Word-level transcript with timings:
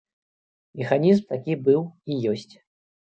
Механізм 0.79 1.27
такі 1.33 1.57
быў 1.67 1.81
і 2.11 2.17
ёсць. 2.33 2.49